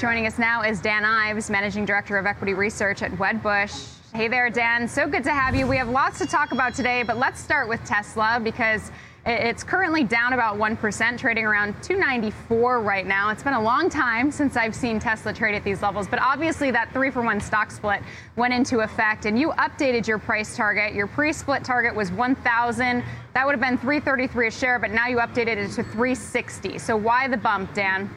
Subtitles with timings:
[0.00, 3.98] Joining us now is Dan Ives, Managing Director of Equity Research at Wedbush.
[4.14, 4.88] Hey there, Dan.
[4.88, 5.66] So good to have you.
[5.66, 8.90] We have lots to talk about today, but let's start with Tesla because
[9.26, 13.28] it's currently down about 1%, trading around 294 right now.
[13.28, 16.70] It's been a long time since I've seen Tesla trade at these levels, but obviously
[16.70, 18.00] that three for one stock split
[18.36, 20.94] went into effect and you updated your price target.
[20.94, 23.04] Your pre-split target was 1,000.
[23.34, 26.78] That would have been 333 a share, but now you updated it to 360.
[26.78, 28.08] So why the bump, Dan?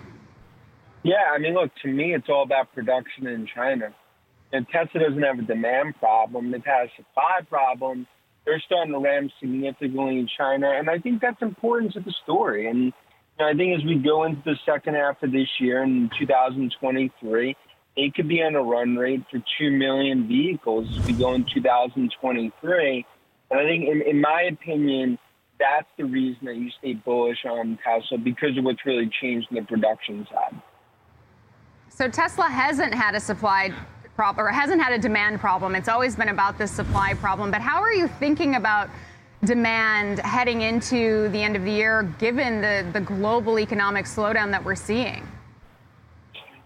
[1.04, 3.94] Yeah, I mean, look, to me, it's all about production in China.
[4.54, 8.08] And Tesla doesn't have a demand problem, it has a supply problem.
[8.46, 12.68] They're starting to ramp significantly in China, and I think that's important to the story.
[12.68, 12.92] And you
[13.40, 17.56] know, I think as we go into the second half of this year in 2023,
[17.96, 21.46] it could be on a run rate for 2 million vehicles as we go in
[21.54, 23.06] 2023.
[23.50, 25.18] And I think, in, in my opinion,
[25.60, 29.56] that's the reason that you stay bullish on Tesla because of what's really changed in
[29.56, 30.62] the production side.
[31.96, 33.72] So Tesla hasn't had a supply
[34.16, 35.76] problem or hasn't had a demand problem.
[35.76, 37.52] It's always been about this supply problem.
[37.52, 38.90] But how are you thinking about
[39.44, 44.66] demand heading into the end of the year, given the, the global economic slowdown that
[44.66, 45.28] we're seeing?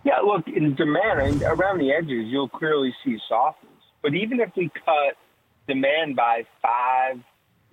[0.06, 3.73] Yeah, look, in demand around the edges, you'll clearly see softness.
[4.02, 5.17] But even if we cut
[5.67, 7.17] demand by five,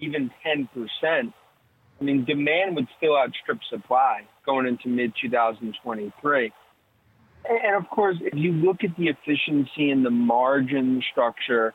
[0.00, 0.68] even 10%,
[1.04, 6.52] I mean, demand would still outstrip supply going into mid 2023.
[7.48, 11.74] And of course, if you look at the efficiency and the margin structure,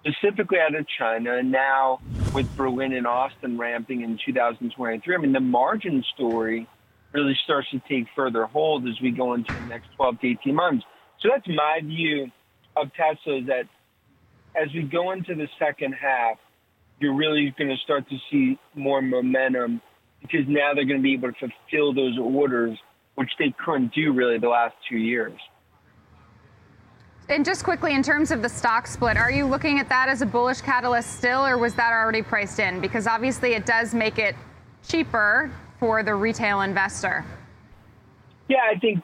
[0.00, 2.00] specifically out of China, and now
[2.32, 6.68] with Berlin and Austin ramping in 2023, I mean, the margin story
[7.12, 10.54] really starts to take further hold as we go into the next 12 to 18
[10.54, 10.84] months.
[11.20, 12.30] So that's my view
[12.76, 13.64] of Tesla is that
[14.54, 16.36] as we go into the second half,
[17.00, 19.80] you're really going to start to see more momentum
[20.20, 22.78] because now they're going to be able to fulfill those orders
[23.14, 25.38] which they couldn't do really the last two years.
[27.28, 30.20] And just quickly, in terms of the stock split, are you looking at that as
[30.20, 32.80] a bullish catalyst still, or was that already priced in?
[32.80, 34.34] Because obviously it does make it
[34.86, 37.24] cheaper for the retail investor.
[38.48, 39.00] Yeah, I think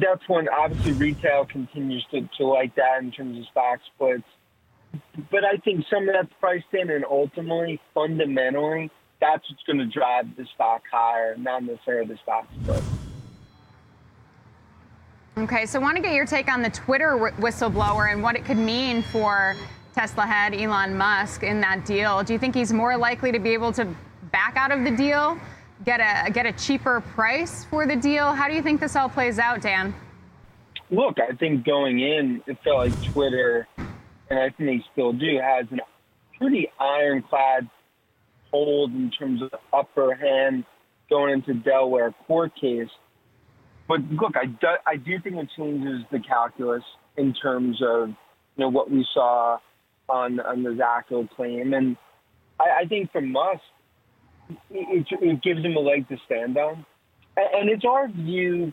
[0.00, 4.24] that's when obviously retail continues to, to like that in terms of stock splits.
[5.30, 9.86] But I think some of that's priced in, and ultimately, fundamentally, that's what's going to
[9.86, 12.82] drive the stock higher, not necessarily the stock split.
[15.50, 18.44] Okay, so I want to get your take on the Twitter whistleblower and what it
[18.44, 19.56] could mean for
[19.94, 22.22] Tesla head Elon Musk in that deal.
[22.22, 23.86] Do you think he's more likely to be able to
[24.30, 25.38] back out of the deal,
[25.86, 28.34] get a get a cheaper price for the deal?
[28.34, 29.94] How do you think this all plays out, Dan?
[30.90, 35.40] Look, I think going in, it felt like Twitter, and I think they still do,
[35.42, 35.78] has a
[36.36, 37.70] pretty ironclad
[38.50, 40.66] hold in terms of upper hand
[41.08, 42.90] going into Delaware court case.
[43.88, 46.82] But look, I do, I do think it changes the calculus
[47.16, 49.58] in terms of you know what we saw
[50.08, 51.96] on on the Zatko claim, and
[52.60, 53.62] I, I think for Musk,
[54.70, 56.84] it, it gives him a leg to stand on.
[57.36, 58.72] And it's our view,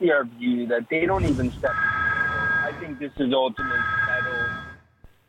[0.00, 1.70] be our view, that they don't even step.
[1.70, 3.78] I think this is ultimately
[4.08, 4.50] settled,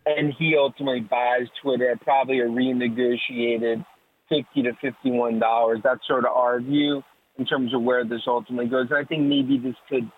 [0.07, 3.85] and he ultimately buys Twitter at probably a renegotiated
[4.27, 5.79] fifty to fifty-one dollars.
[5.83, 7.03] That's sort of our view
[7.41, 8.85] in terms of where this ultimately goes.
[8.91, 10.09] And I think maybe this could,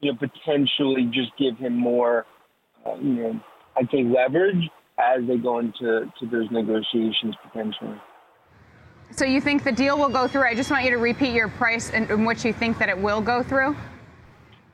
[0.00, 2.24] you know, potentially just give him more,
[2.86, 3.40] uh, you know,
[3.76, 8.00] I'd say leverage as they go into to those negotiations potentially.
[9.10, 10.44] So you think the deal will go through?
[10.44, 12.96] I just want you to repeat your price and, in which you think that it
[12.96, 13.76] will go through.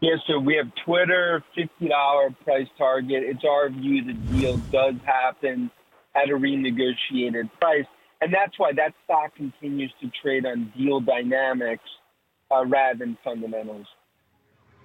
[0.00, 3.24] Yeah, so we have Twitter, $50 price target.
[3.24, 5.70] It's our view the deal does happen
[6.14, 7.86] at a renegotiated price.
[8.20, 11.84] And that's why that stock continues to trade on deal dynamics
[12.50, 13.86] uh, rather than fundamentals.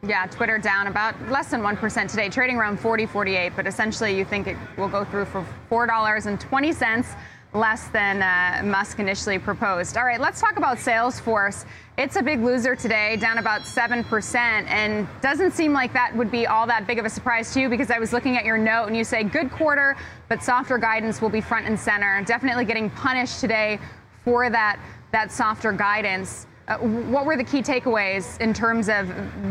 [0.04, 4.26] Yeah, Twitter down about less than 1% today, trading around 40, 48, but essentially you
[4.26, 7.16] think it will go through for $4.20
[7.54, 9.98] less than uh, Musk initially proposed.
[9.98, 11.66] All right, let's talk about Salesforce.
[11.98, 16.48] It's a big loser today, down about 7%, and doesn't seem like that would be
[16.48, 18.86] all that big of a surprise to you because I was looking at your note
[18.86, 19.98] and you say good quarter,
[20.30, 22.24] but softer guidance will be front and center.
[22.26, 23.80] Definitely getting punished today
[24.24, 24.80] for that,
[25.12, 26.48] that softer guidance.
[26.70, 29.10] Uh, what were the key takeaways in terms of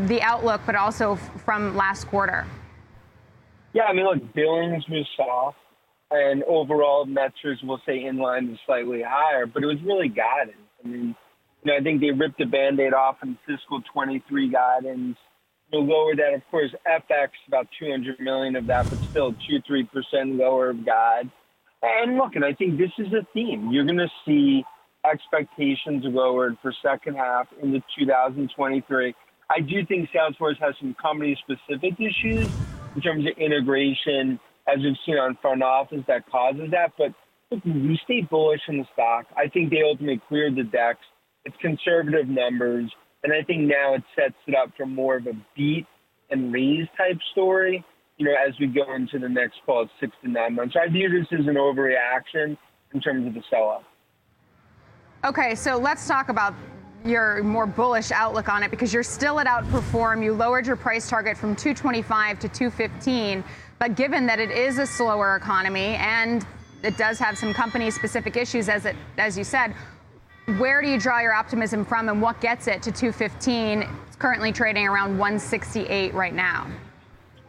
[0.08, 2.46] the outlook, but also from last quarter?
[3.74, 5.58] Yeah, I mean, look, billings was soft
[6.10, 10.56] and overall metrics will say in line to slightly higher, but it was really guidance.
[10.84, 11.14] I mean,
[11.62, 15.16] you know, I think they ripped the band-aid off in fiscal 23 guidance.
[15.72, 19.84] You lower that, of course, FX about 200 million of that, but still two, three
[19.84, 21.30] percent lower of guide.
[21.82, 23.70] And look, and I think this is a theme.
[23.70, 24.64] You're going to see
[25.04, 29.14] expectations lowered for second half into 2023.
[29.48, 32.50] I do think Salesforce has some company specific issues
[32.94, 34.38] in terms of integration,
[34.72, 36.92] as we've seen on front office, that causes that.
[36.96, 37.12] But
[37.50, 39.26] look, we stay bullish in the stock.
[39.36, 41.04] I think they ultimately cleared the decks.
[41.44, 42.90] It's conservative numbers.
[43.22, 45.86] And I think now it sets it up for more of a beat
[46.30, 47.84] and raise type story,
[48.16, 50.74] you know, as we go into the next, call six to nine months.
[50.74, 52.56] So I view this as an overreaction
[52.94, 53.82] in terms of the sell off.
[55.24, 56.54] Okay, so let's talk about
[57.04, 60.22] your more bullish outlook on it because you're still at outperform.
[60.22, 63.44] You lowered your price target from 225 to 215,
[63.80, 66.46] but given that it is a slower economy and
[66.82, 69.74] it does have some company specific issues as it as you said,
[70.58, 73.82] where do you draw your optimism from and what gets it to 215?
[74.06, 76.66] It's currently trading around 168 right now.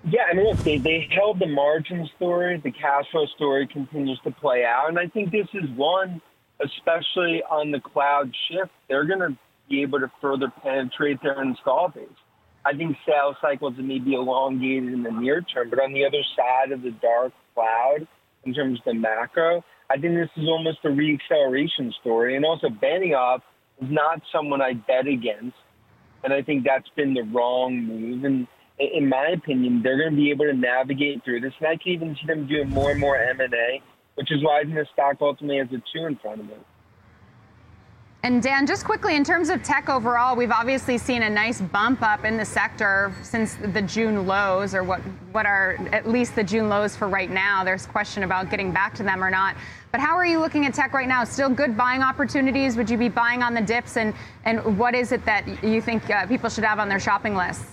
[0.06, 2.60] Yeah, I mean, look, they, they held the margin story.
[2.63, 4.89] The cash flow story continues to play out.
[4.89, 6.22] And I think this is one,
[6.60, 9.38] especially on the cloud shift, they're going to
[9.69, 12.07] be able to further penetrate their install base.
[12.63, 16.22] I think sales cycles may be elongated in the near term, but on the other
[16.36, 18.08] side of the dark cloud,
[18.44, 22.36] in terms of the macro, I think this is almost a reacceleration story.
[22.36, 23.42] And also, Benioff
[23.81, 25.58] is not someone I bet against.
[26.24, 28.24] And I think that's been the wrong move.
[28.24, 28.48] And
[28.80, 31.54] in my opinion, they're going to be able to navigate through this.
[31.60, 33.81] And I can even see them doing more and more M&A,
[34.16, 36.62] which is why I think the stock ultimately has a two in front of it.
[38.24, 42.04] And Dan, just quickly, in terms of tech overall, we've obviously seen a nice bump
[42.04, 45.00] up in the sector since the June lows, or what,
[45.32, 47.64] what are at least the June lows for right now.
[47.64, 49.56] There's question about getting back to them or not.
[49.92, 51.24] But how are you looking at tech right now?
[51.24, 52.78] Still good buying opportunities?
[52.78, 53.98] Would you be buying on the dips?
[53.98, 54.14] And,
[54.46, 57.66] and what is it that you think uh, people should have on their shopping lists?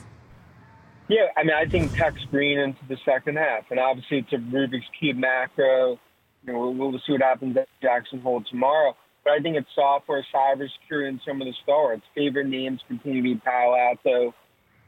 [1.09, 3.65] Yeah, I mean, I think tech's green into the second half.
[3.71, 5.99] And obviously, it's a Rubik's Cube macro.
[6.47, 8.97] You know, we'll, we'll see what happens at Jackson Hole tomorrow.
[9.25, 12.01] But I think it's software, cybersecurity, and some of the stars.
[12.15, 14.35] Favorite names continue to be Palo Alto,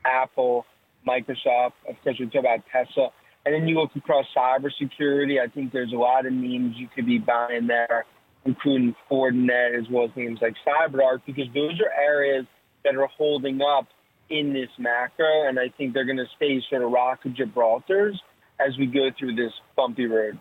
[0.05, 0.65] Apple,
[1.07, 1.73] Microsoft.
[1.89, 3.11] Of course, we talk about Tesla.
[3.45, 5.41] And then you look across cybersecurity.
[5.43, 8.05] I think there's a lot of names you could be buying there,
[8.45, 12.47] including Fortinet as well as names like CyberArk, because those are areas
[12.85, 13.89] that are holding up
[14.29, 15.49] in this macro.
[15.49, 18.21] And I think they're going to stay sort of rock of Gibraltar's
[18.59, 20.39] as we go through this bumpy road.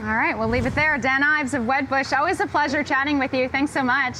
[0.00, 0.96] All right, we'll leave it there.
[0.96, 3.48] Dan Ives of Wedbush, always a pleasure chatting with you.
[3.48, 4.16] Thanks so much.